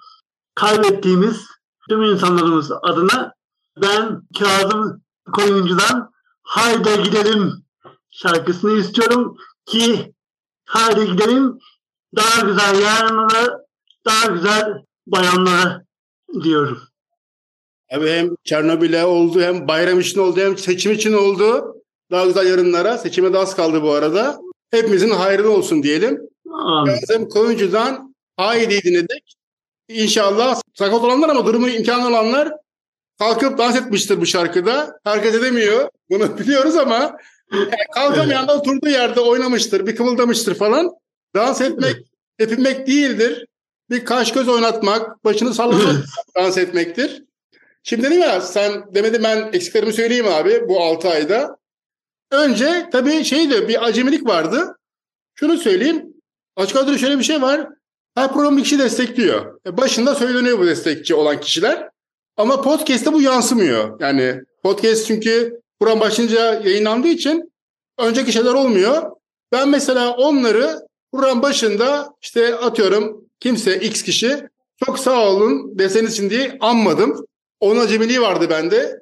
kaybettiğimiz 0.55 1.45
tüm 1.89 2.01
insanlarımız 2.01 2.71
adına 2.81 3.33
ben 3.81 4.21
Kazım 4.39 5.01
Koyuncu'dan 5.33 6.11
Haydi 6.43 7.03
Gidelim 7.03 7.51
şarkısını 8.11 8.79
istiyorum 8.79 9.37
ki 9.65 10.13
Haydi 10.65 11.11
Gidelim 11.11 11.59
daha 12.15 12.41
güzel 12.41 12.81
yarınlara 12.81 13.57
daha 14.05 14.25
güzel 14.25 14.85
bayanlara 15.07 15.85
diyorum. 16.43 16.79
Abi 17.93 18.09
hem 18.09 18.29
Çernobil'e 18.43 19.05
oldu 19.05 19.41
hem 19.41 19.67
bayram 19.67 19.99
için 19.99 20.19
oldu 20.19 20.39
hem 20.39 20.57
seçim 20.57 20.91
için 20.91 21.13
oldu. 21.13 21.75
Daha 22.11 22.25
güzel 22.25 22.47
yarınlara. 22.47 22.97
Seçime 22.97 23.33
de 23.33 23.37
az 23.37 23.55
kaldı 23.55 23.81
bu 23.81 23.91
arada. 23.91 24.39
Hepimizin 24.71 25.09
hayrına 25.09 25.49
olsun 25.49 25.83
diyelim. 25.83 26.21
Kazım 26.85 27.29
Koyuncu'dan 27.29 28.10
Haydi'yi 28.47 28.83
dinledik. 28.83 29.35
İnşallah 29.87 30.61
sakat 30.73 31.03
olanlar 31.03 31.29
ama 31.29 31.45
durumu 31.45 31.69
imkanı 31.69 32.07
olanlar 32.07 32.51
kalkıp 33.19 33.57
dans 33.57 33.75
etmiştir 33.75 34.21
bu 34.21 34.25
şarkıda. 34.25 34.99
Herkes 35.03 35.35
edemiyor. 35.35 35.89
Bunu 36.09 36.37
biliyoruz 36.39 36.75
ama 36.75 37.17
yani 37.51 37.75
kalkamayan 37.93 38.47
da 38.47 38.57
oturduğu 38.57 38.89
yerde 38.89 39.19
oynamıştır. 39.19 39.87
Bir 39.87 39.95
kımıldamıştır 39.95 40.55
falan. 40.55 40.91
Dans 41.35 41.61
etmek, 41.61 41.95
tepinmek 42.37 42.87
değildir. 42.87 43.45
Bir 43.89 44.05
kaş 44.05 44.33
göz 44.33 44.47
oynatmak, 44.47 45.23
başını 45.23 45.53
sallamak 45.53 46.05
dans 46.35 46.57
etmektir. 46.57 47.23
Şimdi 47.83 48.03
dedim 48.03 48.19
ya 48.19 48.41
sen 48.41 48.95
demedi 48.95 49.23
ben 49.23 49.49
eksiklerimi 49.53 49.93
söyleyeyim 49.93 50.27
abi 50.27 50.67
bu 50.67 50.83
6 50.83 51.09
ayda. 51.09 51.57
Önce 52.31 52.89
tabii 52.91 53.23
şeydi 53.23 53.67
bir 53.67 53.85
acemilik 53.85 54.27
vardı. 54.27 54.75
Şunu 55.35 55.57
söyleyeyim. 55.57 56.13
Açık 56.55 56.77
Radyo'da 56.77 56.97
şöyle 56.97 57.19
bir 57.19 57.23
şey 57.23 57.41
var. 57.41 57.67
Her 58.15 58.33
program 58.33 58.57
kişi 58.57 58.79
destekliyor. 58.79 59.59
E, 59.65 59.77
Başında 59.77 60.15
söyleniyor 60.15 60.59
bu 60.59 60.65
destekçi 60.65 61.15
olan 61.15 61.39
kişiler. 61.39 61.89
Ama 62.37 62.61
podcast'te 62.61 63.13
bu 63.13 63.21
yansımıyor. 63.21 63.99
Yani 63.99 64.41
podcast 64.63 65.07
çünkü 65.07 65.61
program 65.79 65.99
başlayınca 65.99 66.53
yayınlandığı 66.53 67.07
için 67.07 67.51
önceki 67.99 68.31
şeyler 68.31 68.53
olmuyor. 68.53 69.11
Ben 69.51 69.69
mesela 69.69 70.11
onları 70.15 70.79
program 71.13 71.41
başında 71.41 72.13
işte 72.21 72.55
atıyorum 72.55 73.25
kimse 73.39 73.79
X 73.79 74.03
kişi 74.03 74.47
çok 74.85 74.99
sağ 74.99 75.29
olun 75.29 75.79
deseniz 75.79 76.11
için 76.13 76.29
diye 76.29 76.57
anmadım. 76.59 77.25
Onun 77.59 77.79
acemiliği 77.79 78.21
vardı 78.21 78.47
bende. 78.49 78.99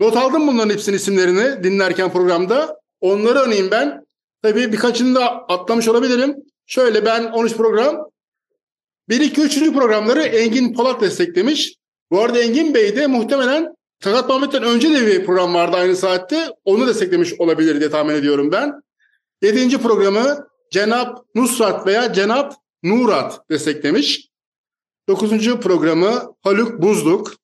Not 0.00 0.16
aldım 0.16 0.46
bunların 0.46 0.70
hepsinin 0.70 0.96
isimlerini 0.96 1.64
dinlerken 1.64 2.12
programda. 2.12 2.80
Onları 3.00 3.38
örneğin 3.38 3.70
ben. 3.70 4.04
Tabii 4.42 4.72
birkaçını 4.72 5.14
da 5.14 5.30
atlamış 5.30 5.88
olabilirim. 5.88 6.36
Şöyle 6.66 7.04
ben 7.04 7.24
13 7.24 7.56
program. 7.56 7.96
1, 9.08 9.20
2, 9.20 9.40
3. 9.40 9.72
programları 9.72 10.22
Engin 10.22 10.74
Polat 10.74 11.00
desteklemiş. 11.00 11.74
Bu 12.10 12.20
arada 12.20 12.38
Engin 12.38 12.74
Bey 12.74 12.96
de 12.96 13.06
muhtemelen 13.06 13.74
Sakat 14.04 14.28
Muhammed'den 14.28 14.62
önce 14.62 14.90
de 14.90 15.06
bir 15.06 15.26
program 15.26 15.54
vardı 15.54 15.76
aynı 15.76 15.96
saatte. 15.96 16.46
Onu 16.64 16.86
desteklemiş 16.86 17.34
olabilir 17.40 17.80
diye 17.80 17.90
tahmin 17.90 18.14
ediyorum 18.14 18.52
ben. 18.52 18.72
7. 19.42 19.78
programı 19.78 20.46
Cenap 20.72 21.24
Nusrat 21.34 21.86
veya 21.86 22.12
Cenap 22.12 22.54
Nurat 22.82 23.50
desteklemiş. 23.50 24.28
9. 25.08 25.60
programı 25.60 26.34
Haluk 26.42 26.82
Buzluk. 26.82 27.34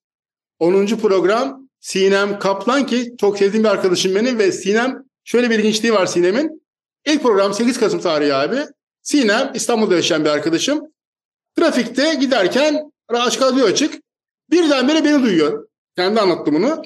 10. 0.59 0.85
program 0.85 1.69
Sinem 1.79 2.39
Kaplan 2.39 2.85
ki 2.85 3.15
çok 3.19 3.37
sevdiğim 3.37 3.63
bir 3.63 3.69
arkadaşım 3.69 4.15
benim 4.15 4.39
ve 4.39 4.51
Sinem 4.51 5.03
şöyle 5.23 5.49
bir 5.49 5.59
ilginçliği 5.59 5.93
var 5.93 6.05
Sinem'in. 6.05 6.61
İlk 7.05 7.23
program 7.23 7.53
8 7.53 7.79
Kasım 7.79 7.99
tarihi 7.99 8.33
abi. 8.33 8.59
Sinem 9.01 9.51
İstanbul'da 9.53 9.95
yaşayan 9.95 10.25
bir 10.25 10.29
arkadaşım. 10.29 10.94
Trafikte 11.55 12.13
giderken 12.13 12.91
Açık 13.09 13.41
radyo 13.41 13.65
açık. 13.65 14.01
Birdenbire 14.51 15.03
beni 15.03 15.23
duyuyor. 15.23 15.67
Kendi 15.95 16.21
anlattı 16.21 16.53
bunu. 16.53 16.81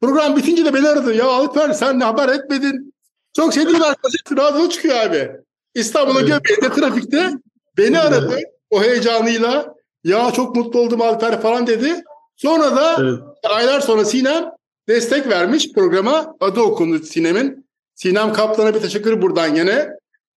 Program 0.00 0.36
bitince 0.36 0.64
de 0.64 0.74
beni 0.74 0.88
aradı. 0.88 1.14
Ya 1.14 1.26
Alper 1.26 1.72
sen 1.72 1.98
ne 1.98 2.04
haber 2.04 2.28
etmedin? 2.28 2.94
Çok 3.36 3.54
sevdiğim 3.54 3.82
arkadaşım 3.82 4.36
radyo 4.36 4.68
çıkıyor 4.68 4.96
abi. 4.96 5.30
İstanbul'a 5.74 6.20
göbeğinde 6.20 6.72
trafikte 6.74 7.30
beni 7.76 7.98
aradı. 7.98 8.38
O 8.70 8.82
heyecanıyla. 8.82 9.74
Ya 10.04 10.30
çok 10.32 10.56
mutlu 10.56 10.80
oldum 10.80 11.02
Alper 11.02 11.42
falan 11.42 11.66
dedi. 11.66 12.02
Sonra 12.36 12.76
da 12.76 12.96
Evet. 13.00 13.20
aylar 13.50 13.80
sonra 13.80 14.04
Sinem 14.04 14.50
destek 14.88 15.28
vermiş 15.28 15.72
programa. 15.72 16.36
Adı 16.40 16.60
okundu 16.60 16.98
Sinem'in. 16.98 17.66
Sinem 17.94 18.32
Kaplan'a 18.32 18.74
bir 18.74 18.80
teşekkür 18.80 19.22
buradan 19.22 19.54
gene. 19.54 19.88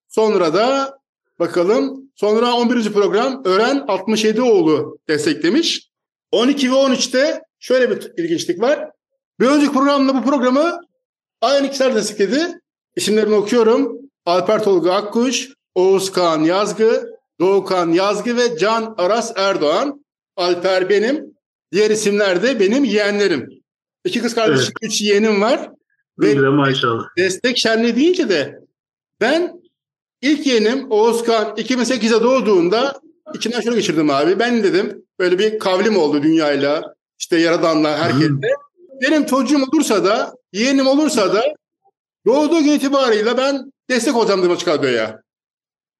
Sonra 0.10 0.54
da 0.54 0.98
bakalım. 1.40 2.12
Sonra 2.16 2.54
11. 2.54 2.94
program 2.94 3.42
Öğren 3.46 3.86
67 3.88 4.42
oğlu 4.42 5.00
desteklemiş. 5.08 5.90
12 6.32 6.72
ve 6.72 6.76
13'te 6.76 7.42
şöyle 7.60 7.90
bir 7.92 8.24
ilginçlik 8.24 8.62
var. 8.62 8.90
Bir 9.40 9.46
önceki 9.46 9.74
programla 9.74 10.16
bu 10.16 10.24
programı 10.24 10.80
aynı 11.42 11.70
kişiler 11.70 11.96
destekledi. 11.96 12.60
İsimlerini 12.96 13.36
okuyorum. 13.36 13.98
Alper 14.26 14.64
Tolga 14.64 14.94
Akkuş, 14.94 15.50
Oğuz 15.76 16.12
Kağan 16.12 16.44
Yazgı, 16.44 17.10
Doğukan 17.40 17.92
Yazgı 17.92 18.38
ve 18.38 18.58
Can 18.58 18.96
Aras 18.98 19.34
Erdoğan. 19.36 20.06
Alper 20.36 20.90
benim. 20.90 21.34
Diğer 21.72 21.90
isimler 21.92 22.44
de 22.44 22.60
benim 22.60 22.84
yeğenlerim. 22.84 23.50
İki 24.06 24.22
kız 24.22 24.36
kardeşim, 24.36 24.74
üç 24.82 25.02
yeğenim 25.02 25.42
var. 25.42 25.70
Ve 26.20 26.36
maşallah. 26.36 27.04
destek 27.18 27.58
şenliği 27.58 27.96
deyince 27.96 28.30
de 28.30 28.60
ben 29.22 29.63
ilk 30.24 30.48
yeğenim 30.48 30.92
Oğuzkan 30.92 31.56
2008'de 31.56 32.24
doğduğunda 32.24 33.02
içinden 33.34 33.62
şunu 33.62 33.76
geçirdim 33.76 34.10
abi. 34.10 34.40
Ben 34.40 34.64
dedim 34.64 35.06
böyle 35.20 35.40
bir 35.40 35.60
kavlim 35.60 35.98
oldu 35.98 36.24
dünyayla 36.24 36.96
işte 37.20 37.38
yaradanla 37.38 37.98
herkesle. 37.98 38.50
Benim 39.02 39.26
çocuğum 39.26 39.64
olursa 39.74 40.06
da 40.06 40.34
yeğenim 40.54 40.88
olursa 40.88 41.34
da 41.34 41.44
doğduğu 42.26 42.60
gün 42.64 42.72
itibarıyla 42.72 43.38
ben 43.38 43.72
destek 43.90 44.16
olacağım 44.16 44.40
dedim 44.40 44.52
açık 44.52 44.68
radyoya. 44.68 45.22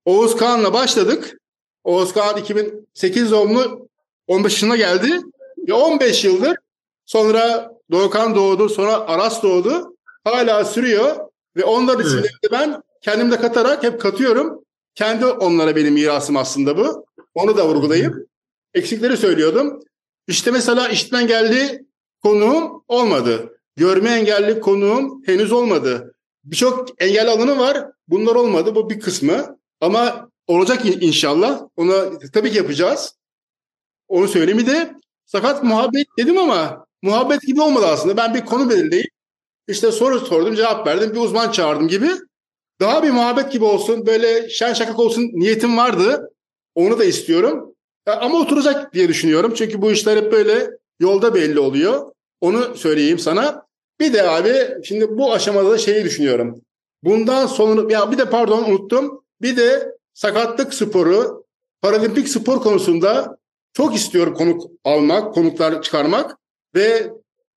Oğuz 0.06 0.36
Kağan'la 0.38 0.74
başladık. 0.74 1.38
Oğuz 1.84 2.14
Kağan 2.14 2.38
2008 2.38 3.32
doğumlu 3.32 3.88
15 4.28 4.54
yaşına 4.54 4.76
geldi. 4.76 5.22
Ve 5.68 5.74
15 5.74 6.26
yıldır 6.26 6.56
sonra 7.06 7.74
Doğukan 7.92 8.36
doğdu 8.36 8.70
sonra 8.70 9.08
Aras 9.08 9.44
doğdu. 9.44 9.96
Hala 10.24 10.66
sürüyor 10.66 11.16
ve 11.56 11.64
onların 11.64 12.02
Evet. 12.02 12.06
isimlerini 12.06 12.44
de 12.44 12.52
ben 13.08 13.12
kendimde 13.12 13.38
katarak 13.42 13.84
hep 13.84 14.02
katıyorum. 14.02 14.64
Kendi 14.96 15.26
onlara 15.26 15.76
benim 15.76 15.94
mirasım 15.94 16.38
aslında 16.38 16.78
bu. 16.78 17.06
Onu 17.34 17.58
da 17.58 17.68
vurgulayıp 17.68 18.16
eksikleri 18.74 19.18
söylüyordum. 19.18 19.80
İşte 20.28 20.52
mesela 20.52 20.90
işitmen 20.90 21.28
geldi 21.28 21.86
konuğum 22.22 22.84
olmadı. 22.88 23.58
Görme 23.76 24.10
engelli 24.10 24.60
konuğum 24.60 25.24
henüz 25.26 25.52
olmadı. 25.52 26.14
Birçok 26.44 27.02
engelli 27.02 27.30
alanı 27.30 27.60
var. 27.60 27.88
Bunlar 28.08 28.36
olmadı. 28.36 28.76
Bu 28.76 28.90
bir 28.90 29.00
kısmı. 29.00 29.58
Ama 29.82 30.30
olacak 30.48 30.86
in- 30.86 31.02
inşallah. 31.02 31.62
Onu 31.76 32.20
tabii 32.34 32.52
ki 32.52 32.58
yapacağız. 32.58 33.16
Onu 34.08 34.28
söyleyeyim. 34.28 34.60
Bir 34.60 34.68
de 34.68 34.96
sakat 35.26 35.64
muhabbet 35.64 36.08
dedim 36.20 36.38
ama 36.38 36.86
muhabbet 37.02 37.42
gibi 37.42 37.62
olmadı 37.62 37.86
aslında. 37.88 38.18
Ben 38.18 38.34
bir 38.34 38.46
konu 38.46 38.70
belirleyip 38.70 39.10
işte 39.68 39.92
soru 39.92 40.20
sordum, 40.20 40.56
cevap 40.56 40.88
verdim. 40.88 41.12
Bir 41.16 41.20
uzman 41.20 41.52
çağırdım 41.52 41.88
gibi. 41.88 42.10
Daha 42.80 43.04
bir 43.04 43.10
muhabbet 43.10 43.52
gibi 43.52 43.66
olsun, 43.66 44.06
böyle 44.06 44.50
şen 44.50 44.74
şakak 44.74 45.00
olsun 45.00 45.30
niyetim 45.34 45.78
vardı. 45.78 46.32
Onu 46.76 47.00
da 47.00 47.04
istiyorum. 47.04 47.76
Ya 48.08 48.20
Ama 48.20 48.40
oturacak 48.40 48.94
diye 48.94 49.08
düşünüyorum. 49.08 49.54
Çünkü 49.56 49.82
bu 49.82 49.92
işler 49.92 50.18
hep 50.18 50.32
böyle 50.32 50.70
yolda 51.00 51.36
belli 51.36 51.60
oluyor. 51.60 52.12
Onu 52.42 52.78
söyleyeyim 52.78 53.20
sana. 53.20 53.66
Bir 54.00 54.14
de 54.14 54.30
abi 54.30 54.84
şimdi 54.84 55.18
bu 55.18 55.34
aşamada 55.34 55.72
da 55.72 55.78
şeyi 55.78 56.04
düşünüyorum. 56.04 56.62
Bundan 57.04 57.48
sonra 57.48 57.94
ya 57.94 58.12
bir 58.12 58.18
de 58.18 58.30
pardon 58.30 58.64
unuttum. 58.64 59.24
Bir 59.42 59.58
de 59.58 59.96
sakatlık 60.14 60.74
sporu, 60.74 61.46
paralimpik 61.82 62.30
spor 62.30 62.62
konusunda 62.62 63.38
çok 63.74 63.96
istiyorum 63.96 64.34
konuk 64.34 64.72
almak, 64.84 65.34
konuklar 65.34 65.82
çıkarmak 65.82 66.38
ve 66.76 67.12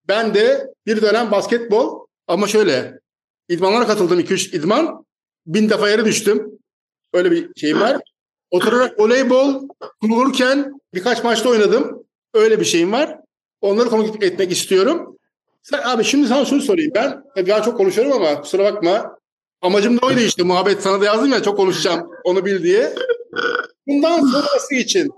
ben 0.08 0.34
de 0.34 0.74
bir 0.86 1.02
dönem 1.02 1.30
basketbol 1.30 2.06
ama 2.26 2.46
şöyle 2.46 3.00
idmanlara 3.48 3.86
katıldım 3.86 4.20
2-3 4.20 4.56
idman. 4.56 5.06
Bin 5.46 5.70
defa 5.70 5.88
yere 5.88 6.04
düştüm. 6.04 6.58
Öyle 7.12 7.30
bir 7.30 7.50
şeyim 7.56 7.80
var. 7.80 8.00
Oturarak 8.50 9.00
voleybol 9.00 9.68
kurulurken 10.00 10.80
birkaç 10.94 11.24
maçta 11.24 11.48
oynadım. 11.48 12.06
Öyle 12.34 12.60
bir 12.60 12.64
şeyim 12.64 12.92
var. 12.92 13.18
Onları 13.60 13.88
konuk 13.88 14.22
etmek 14.22 14.52
istiyorum. 14.52 15.16
Sen, 15.62 15.80
abi 15.84 16.04
şimdi 16.04 16.28
sana 16.28 16.44
şunu 16.44 16.60
sorayım 16.60 16.92
ben. 16.94 17.24
Ben 17.36 17.62
çok 17.62 17.76
konuşuyorum 17.76 18.12
ama 18.12 18.40
kusura 18.40 18.64
bakma. 18.64 19.18
Amacım 19.62 20.00
da 20.00 20.06
oydu 20.06 20.20
işte. 20.20 20.42
Muhabbet 20.42 20.82
sana 20.82 21.00
da 21.00 21.04
yazdım 21.04 21.32
ya 21.32 21.42
çok 21.42 21.56
konuşacağım. 21.56 22.10
Onu 22.24 22.44
bil 22.44 22.62
diye. 22.62 22.94
Bundan 23.86 24.20
sonrası 24.20 24.74
için 24.74 25.10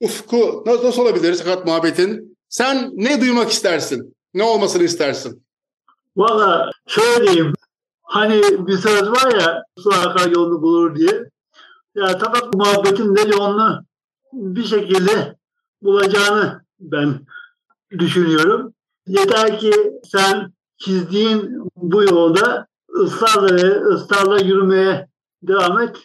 ufku 0.00 0.62
nasıl, 0.66 0.86
nasıl 0.86 1.02
olabilir 1.02 1.34
sakat 1.34 1.66
muhabbetin? 1.66 2.38
Sen 2.48 2.90
ne 2.94 3.20
duymak 3.20 3.50
istersin? 3.50 4.16
Ne 4.34 4.42
olmasını 4.42 4.82
istersin? 4.82 5.44
Valla 6.16 6.70
şöyle 6.86 7.26
diyeyim. 7.26 7.52
Hani 8.02 8.66
bir 8.66 8.76
söz 8.76 9.10
var 9.10 9.40
ya 9.40 9.62
su 9.78 9.90
akar 9.90 10.30
yolunu 10.30 10.62
bulur 10.62 10.96
diye. 10.96 11.30
Ya 11.94 12.18
tabak 12.18 12.54
muhabbetin 12.54 13.16
de 13.16 13.20
yolunu 13.20 13.84
bir 14.32 14.64
şekilde 14.64 15.36
bulacağını 15.82 16.64
ben 16.80 17.26
düşünüyorum. 17.98 18.74
Yeter 19.06 19.58
ki 19.58 19.72
sen 20.04 20.52
çizdiğin 20.78 21.70
bu 21.76 22.02
yolda 22.02 22.66
ısrarla 22.88 23.56
ve 23.56 23.80
ısrarla 23.80 24.38
yürümeye 24.40 25.08
devam 25.42 25.80
et. 25.80 25.96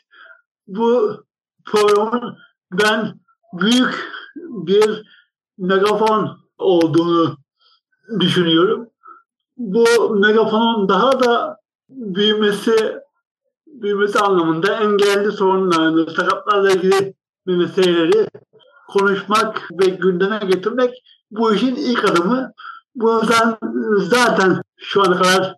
Bu 0.68 1.18
programın 1.66 2.38
ben 2.72 3.20
büyük 3.54 4.12
bir 4.36 5.04
megafon 5.58 6.40
olduğunu 6.58 7.38
düşünüyorum 8.20 8.90
bu 9.58 10.10
megafonun 10.10 10.90
daha 10.90 11.20
da 11.20 11.58
büyümesi 11.90 12.98
büyümesi 13.68 14.20
anlamında 14.20 14.74
engelli 14.74 15.32
sorunlarını, 15.32 16.12
sakatlarla 16.12 16.72
ilgili 16.72 17.14
meseleleri 17.46 18.28
konuşmak 18.88 19.72
ve 19.72 19.86
gündeme 19.86 20.38
getirmek 20.38 21.04
bu 21.32 21.54
işin 21.54 21.76
ilk 21.76 22.06
adımı. 22.06 22.52
Bunu 22.96 23.26
sen 23.26 23.58
zaten 23.98 24.62
şu 24.78 25.02
ana 25.02 25.18
kadar 25.18 25.56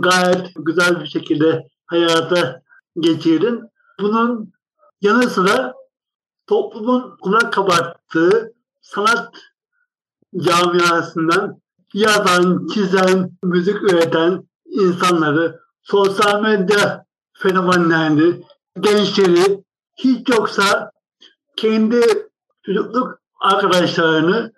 gayet 0.00 0.50
güzel 0.56 1.00
bir 1.00 1.06
şekilde 1.06 1.68
hayata 1.86 2.62
geçirdin. 3.00 3.60
Bunun 4.00 4.52
yanı 5.00 5.30
sıra 5.30 5.74
toplumun 6.46 7.16
kulak 7.20 7.52
kabarttığı 7.52 8.52
sanat 8.82 9.34
camiasından 10.36 11.60
yazan, 11.94 12.66
çizen, 12.74 13.30
müzik 13.42 13.82
üreten 13.82 14.44
insanları, 14.64 15.60
sosyal 15.82 16.42
medya 16.42 17.04
fenomenlerini, 17.32 18.44
gençleri 18.80 19.64
hiç 19.96 20.28
yoksa 20.28 20.90
kendi 21.56 22.00
çocukluk 22.66 23.18
arkadaşlarını 23.40 24.52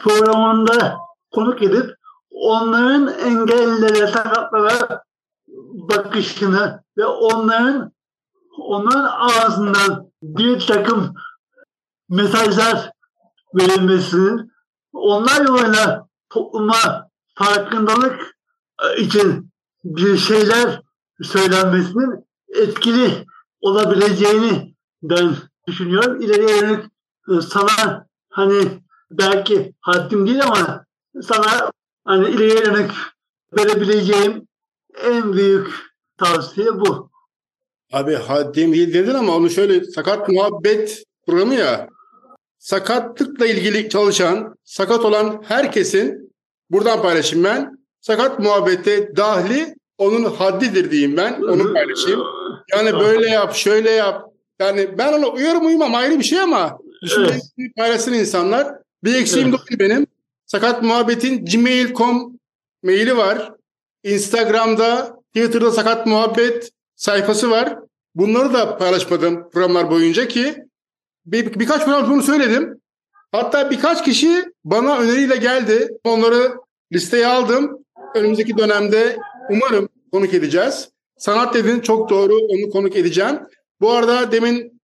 programında 0.00 0.96
konuk 1.30 1.62
edip 1.62 1.96
onların 2.30 3.08
engellilere, 3.08 4.06
sakatlara 4.06 5.02
bakışını 5.72 6.82
ve 6.96 7.06
onların 7.06 7.92
onların 8.58 9.08
ağzından 9.18 10.10
bir 10.22 10.66
takım 10.66 11.14
mesajlar 12.08 12.90
verilmesini 13.54 14.40
onlar 14.92 15.46
yoluyla 15.46 16.06
topluma 16.32 17.08
farkındalık 17.34 18.36
e, 18.82 19.02
için 19.02 19.50
bir 19.84 20.16
şeyler 20.16 20.82
söylenmesinin 21.22 22.26
etkili 22.54 23.26
olabileceğini 23.60 24.74
ben 25.02 25.34
düşünüyorum. 25.66 26.20
İleriye 26.20 26.56
yönelik 26.56 26.84
e, 27.28 27.40
sana 27.40 28.06
hani 28.28 28.82
belki 29.10 29.74
haddim 29.80 30.26
değil 30.26 30.42
ama 30.42 30.84
sana 31.22 31.70
hani 32.04 32.28
ileriye 32.28 32.64
yönelik 32.64 32.90
verebileceğim 33.56 34.48
en 35.02 35.32
büyük 35.32 35.70
tavsiye 36.18 36.80
bu. 36.80 37.10
Abi 37.92 38.14
haddim 38.14 38.72
değil 38.72 38.94
dedin 38.94 39.14
ama 39.14 39.36
onu 39.36 39.50
şöyle 39.50 39.84
sakat 39.84 40.28
muhabbet 40.28 41.04
programı 41.26 41.54
ya. 41.54 41.88
Sakatlıkla 42.58 43.46
ilgili 43.46 43.88
çalışan, 43.88 44.54
sakat 44.64 45.04
olan 45.04 45.42
herkesin 45.44 46.21
buradan 46.72 47.02
paylaşayım 47.02 47.44
ben. 47.44 47.78
Sakat 48.00 48.38
muhabbete 48.38 49.16
dahli 49.16 49.74
onun 49.98 50.24
haddidir 50.24 50.90
diyeyim 50.90 51.16
ben. 51.16 51.42
Onu 51.42 51.72
paylaşayım. 51.74 52.20
Yani 52.72 52.92
böyle 52.92 53.28
yap, 53.30 53.54
şöyle 53.54 53.90
yap. 53.90 54.22
Yani 54.60 54.98
ben 54.98 55.12
ona 55.12 55.26
uyarım 55.26 55.66
uyumam 55.66 55.94
ayrı 55.94 56.18
bir 56.18 56.24
şey 56.24 56.40
ama 56.40 56.78
düşünceleri 57.02 57.72
paylaşsın 57.76 58.12
insanlar. 58.12 58.74
Bir 59.04 59.14
eksiğim 59.14 59.48
Evet. 59.48 59.60
evet. 59.70 59.80
benim. 59.80 60.06
Sakat 60.46 60.82
Muhabbet'in 60.82 61.44
gmail.com 61.44 62.38
maili 62.82 63.16
var. 63.16 63.52
Instagram'da, 64.04 65.16
Twitter'da 65.34 65.70
Sakat 65.70 66.06
Muhabbet 66.06 66.70
sayfası 66.96 67.50
var. 67.50 67.78
Bunları 68.14 68.54
da 68.54 68.78
paylaşmadım 68.78 69.50
programlar 69.50 69.90
boyunca 69.90 70.28
ki 70.28 70.64
bir, 71.26 71.60
birkaç 71.60 71.84
program 71.84 72.10
bunu 72.10 72.22
söyledim. 72.22 72.80
Hatta 73.32 73.70
birkaç 73.70 74.04
kişi 74.04 74.44
bana 74.64 74.98
öneriyle 74.98 75.36
geldi. 75.36 75.88
Onları 76.04 76.52
listeye 76.92 77.26
aldım. 77.26 77.84
Önümüzdeki 78.14 78.58
dönemde 78.58 79.16
umarım 79.50 79.88
konuk 80.12 80.34
edeceğiz. 80.34 80.88
Sanat 81.16 81.54
dedin 81.54 81.80
çok 81.80 82.10
doğru 82.10 82.34
onu 82.34 82.70
konuk 82.70 82.96
edeceğim. 82.96 83.38
Bu 83.80 83.92
arada 83.92 84.32
demin 84.32 84.80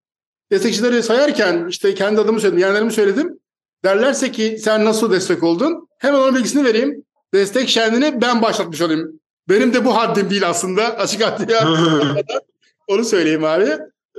destekçileri 0.51 1.03
sayarken 1.03 1.67
işte 1.69 1.95
kendi 1.95 2.21
adımı 2.21 2.41
söyledim, 2.41 2.61
yerlerimi 2.61 2.93
söyledim. 2.93 3.39
Derlerse 3.85 4.33
ki 4.33 4.59
sen 4.61 4.85
nasıl 4.85 5.13
destek 5.13 5.43
oldun? 5.43 5.89
Hemen 5.99 6.19
onun 6.19 6.35
bilgisini 6.35 6.65
vereyim. 6.65 7.05
Destek 7.35 7.69
şenliğini 7.69 8.21
ben 8.21 8.43
başlatmış 8.43 8.83
olayım. 8.83 9.21
Benim 9.49 9.75
de 9.75 9.85
bu 9.85 9.97
haddim 9.97 10.31
değil 10.31 10.49
aslında. 10.49 10.83
Açık 10.99 11.25
haddiye 11.25 11.59
onu 12.89 13.05
söyleyeyim 13.05 13.45
abi. 13.45 13.79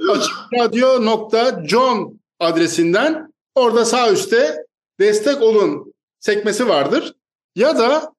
Açıkradyo.com 0.10 2.20
adresinden 2.40 3.34
orada 3.56 3.86
sağ 3.86 4.12
üstte 4.12 4.66
destek 5.00 5.42
olun 5.42 5.94
sekmesi 6.20 6.68
vardır. 6.68 7.14
Ya 7.56 7.78
da 7.78 8.14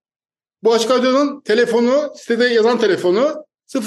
bu 0.63 0.73
Açık 0.73 0.91
Radyo'nun 0.91 1.41
telefonu, 1.41 2.13
sitede 2.17 2.45
yazan 2.45 2.79
telefonu 2.79 3.45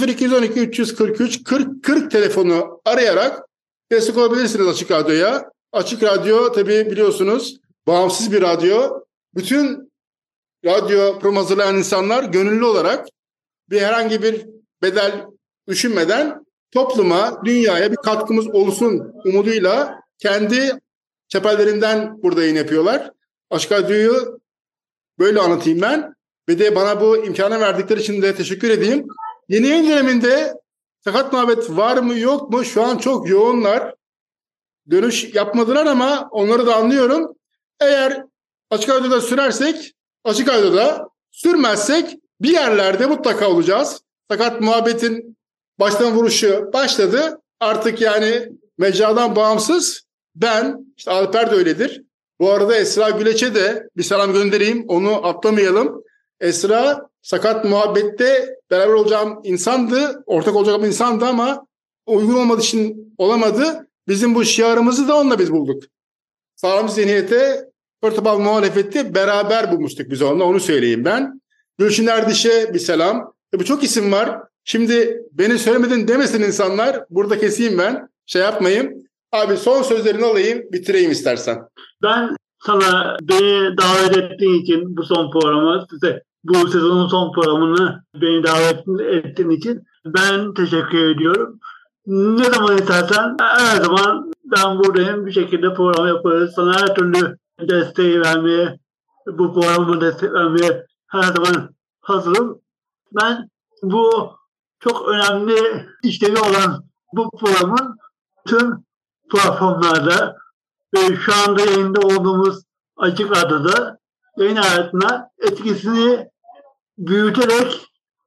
0212 0.08 0.60
343 0.60 1.44
40 1.44 1.84
40 1.84 2.12
telefonu 2.12 2.82
arayarak 2.86 3.44
destek 3.92 4.18
olabilirsiniz 4.18 4.68
Açık 4.68 4.92
Radyo'ya. 4.92 5.52
Açık 5.72 6.04
Radyo 6.04 6.52
tabii 6.52 6.92
biliyorsunuz 6.92 7.58
bağımsız 7.88 8.32
bir 8.32 8.42
radyo. 8.42 9.00
Bütün 9.36 9.94
radyo 10.66 11.20
program 11.20 11.36
hazırlayan 11.36 11.78
insanlar 11.78 12.24
gönüllü 12.24 12.66
olarak 12.66 13.08
bir 13.70 13.82
herhangi 13.82 14.24
bir 14.24 14.46
bedel 14.82 15.26
düşünmeden 15.68 16.46
topluma, 16.72 17.42
dünyaya 17.46 17.92
bir 17.92 17.96
katkımız 17.96 18.48
olsun 18.48 19.14
umuduyla 19.26 20.00
kendi 20.20 20.80
çepellerinden 21.28 22.24
burada 22.24 22.42
yayın 22.42 22.56
yapıyorlar. 22.56 23.12
Açık 23.50 23.72
Radyo'yu 23.72 24.43
böyle 25.20 25.40
anlatayım 25.40 25.82
ben. 25.82 26.14
Ve 26.50 26.60
de 26.60 26.76
bana 26.76 27.02
bu 27.02 27.26
imkanı 27.26 27.60
verdikleri 27.60 28.00
için 28.00 28.22
de 28.22 28.36
teşekkür 28.36 28.70
edeyim. 28.70 29.08
Yeni 29.50 29.68
yayın 29.68 29.90
döneminde 29.90 30.54
sakat 31.04 31.34
muhabbet 31.34 31.70
var 31.70 31.98
mı 31.98 32.20
yok 32.20 32.50
mu? 32.50 32.66
Şu 32.66 32.84
an 32.84 32.98
çok 32.98 33.30
yoğunlar. 33.30 33.96
Dönüş 34.92 35.36
yapmadılar 35.36 35.86
ama 35.86 36.28
onları 36.32 36.66
da 36.66 36.76
anlıyorum. 36.76 37.36
Eğer 37.80 38.24
açık 38.70 38.90
radyoda 38.90 39.22
sürersek 39.22 39.94
açık 40.24 40.50
radyoda 40.50 41.08
sürmezsek 41.32 42.18
bir 42.42 42.50
yerlerde 42.50 43.06
mutlaka 43.06 43.50
olacağız. 43.50 44.02
Sakat 44.32 44.62
muhabbetin 44.62 45.38
baştan 45.80 46.16
vuruşu 46.16 46.70
başladı. 46.74 47.42
Artık 47.60 48.02
yani 48.02 48.50
mecradan 48.78 49.36
bağımsız 49.36 50.04
ben, 50.36 50.94
işte 50.98 51.12
Alper 51.12 51.52
de 51.52 51.56
öyledir. 51.56 52.04
Bu 52.44 52.52
arada 52.52 52.76
Esra 52.76 53.10
Güleç'e 53.10 53.56
de 53.56 53.90
bir 53.98 54.04
selam 54.04 54.34
göndereyim. 54.34 54.86
Onu 54.88 55.28
atlamayalım. 55.28 56.04
Esra 56.40 57.10
sakat 57.22 57.66
muhabbette 57.66 58.56
beraber 58.72 58.94
olacağım 58.94 59.40
insandı. 59.44 60.24
Ortak 60.26 60.56
olacağım 60.56 60.84
insandı 60.84 61.26
ama 61.26 61.68
uygun 62.06 62.36
olmadığı 62.36 62.62
için 62.62 63.14
olamadı. 63.18 63.88
Bizim 64.08 64.36
bu 64.36 64.46
şiarımızı 64.46 65.08
da 65.08 65.18
onunla 65.18 65.40
biz 65.40 65.52
bulduk. 65.52 65.84
Sağlam 66.56 66.90
zihniyete, 66.90 67.70
portabal 68.02 68.40
muhalefeti 68.40 69.16
beraber 69.16 69.72
bulmuştuk 69.72 70.10
biz 70.10 70.22
onunla. 70.22 70.44
Onu 70.44 70.60
söyleyeyim 70.60 71.06
ben. 71.06 71.42
Gülşin 71.78 72.08
Erdiş'e 72.08 72.74
bir 72.74 72.80
selam. 72.80 73.34
E 73.54 73.64
çok 73.64 73.84
isim 73.84 74.12
var. 74.12 74.40
Şimdi 74.64 75.22
beni 75.32 75.60
söylemedin 75.60 76.08
demesin 76.08 76.42
insanlar. 76.42 77.06
Burada 77.10 77.40
keseyim 77.40 77.78
ben. 77.78 78.10
Şey 78.26 78.42
yapmayayım. 78.42 78.94
Abi 79.32 79.58
son 79.58 79.84
sözlerini 79.84 80.26
alayım. 80.26 80.64
Bitireyim 80.72 81.12
istersen. 81.12 81.73
Ben 82.04 82.36
sana 82.60 83.18
beni 83.22 83.78
davet 83.78 84.18
ettiğin 84.18 84.62
için 84.62 84.98
bu 84.98 85.04
son 85.04 85.32
programa 85.32 85.86
size 85.90 86.24
bu 86.44 86.68
sezonun 86.68 87.08
son 87.08 87.32
programını 87.32 88.04
beni 88.16 88.44
davet 88.44 88.88
ettiğin 89.00 89.50
için 89.50 89.84
ben 90.06 90.54
teşekkür 90.54 91.16
ediyorum. 91.16 91.60
Ne 92.08 92.44
zaman 92.44 92.78
istersen 92.78 93.38
her 93.40 93.82
zaman 93.82 94.32
ben 94.44 94.80
buradayım. 94.80 95.26
Bir 95.26 95.32
şekilde 95.32 95.74
program 95.74 96.08
yaparız. 96.08 96.54
Sana 96.56 96.82
her 96.82 96.96
türlü 96.96 97.38
desteği 97.60 98.22
vermeye, 98.22 98.80
bu 99.28 99.54
programı 99.54 100.02
destek 100.02 100.34
vermeye 100.34 100.86
her 101.08 101.24
zaman 101.24 101.70
hazırım. 102.02 102.62
Ben 103.12 103.50
bu 103.84 104.32
çok 104.80 105.08
önemli 105.08 105.86
işlevi 106.04 106.40
olan 106.40 106.84
bu 107.14 107.30
programın 107.40 107.98
tüm 108.48 108.86
platformlarda 109.32 110.43
ve 110.94 111.16
şu 111.26 111.32
anda 111.48 111.62
yayında 111.62 112.00
olduğumuz 112.00 112.64
Açık 112.98 113.32
Radyo'da 113.32 114.00
yayın 114.38 114.56
hayatına 114.56 115.30
etkisini 115.40 116.28
büyüterek 116.98 117.82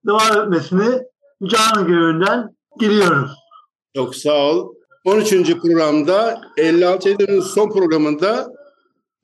devam 0.07 0.43
etmesini 0.43 1.03
canı 1.45 1.87
gönülden 1.87 2.57
diliyorum. 2.81 3.29
Çok 3.97 4.17
sağ 4.17 4.51
ol. 4.51 4.75
13. 5.05 5.55
programda 5.55 6.41
56 6.57 7.09
Eylül'ün 7.09 7.41
son 7.41 7.71
programında 7.71 8.49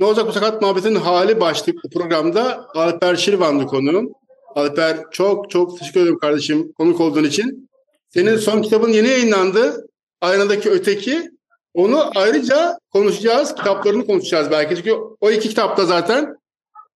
Ne 0.00 0.06
olacak 0.06 0.26
bu 0.26 0.32
sakat 0.32 0.62
muhabbetin 0.62 0.94
hali 0.94 1.40
başlıklı 1.40 1.90
programda 1.90 2.66
Alper 2.74 3.16
Şirvan'dı 3.16 3.66
konuğum. 3.66 4.12
Alper 4.54 4.98
çok 5.10 5.50
çok 5.50 5.78
teşekkür 5.78 6.00
ederim 6.00 6.18
kardeşim 6.18 6.72
konuk 6.72 7.00
olduğun 7.00 7.24
için. 7.24 7.70
Senin 8.08 8.36
son 8.36 8.62
kitabın 8.62 8.88
yeni 8.88 9.08
yayınlandı. 9.08 9.86
Aynadaki 10.20 10.70
Öteki. 10.70 11.30
Onu 11.74 12.10
ayrıca 12.14 12.78
konuşacağız. 12.92 13.54
Kitaplarını 13.54 14.06
konuşacağız 14.06 14.50
belki. 14.50 14.76
Çünkü 14.76 14.94
o 15.20 15.30
iki 15.30 15.48
kitapta 15.48 15.84
zaten 15.84 16.36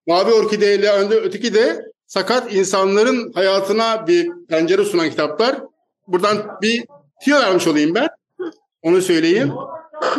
Mavi 0.06 0.32
Orkide 0.32 0.74
ile 0.74 0.90
Önde 0.92 1.14
Öteki 1.14 1.54
de 1.54 1.92
sakat 2.06 2.54
insanların 2.54 3.32
hayatına 3.32 4.06
bir 4.06 4.30
pencere 4.48 4.84
sunan 4.84 5.10
kitaplar. 5.10 5.56
Buradan 6.06 6.58
bir 6.62 6.84
tiyo 7.24 7.38
vermiş 7.38 7.66
olayım 7.66 7.94
ben. 7.94 8.08
Onu 8.82 9.02
söyleyeyim. 9.02 9.52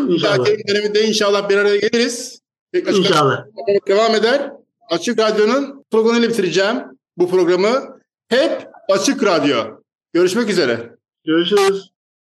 İnşallah. 0.07 0.45
Döneminde 0.67 1.03
inşallah 1.03 1.49
bir 1.49 1.57
araya 1.57 1.77
geliriz. 1.77 2.41
Açık 2.75 2.97
İnşallah. 2.97 3.45
Devam 3.87 4.15
eder. 4.15 4.51
Açık 4.89 5.19
Radyo'nun 5.19 5.85
sloganıyla 5.91 6.29
bitireceğim 6.29 6.83
bu 7.17 7.29
programı. 7.29 7.99
Hep 8.27 8.67
Açık 8.89 9.23
Radyo. 9.23 9.57
Görüşmek 10.13 10.49
üzere. 10.49 10.95
Görüşürüz. 11.25 11.91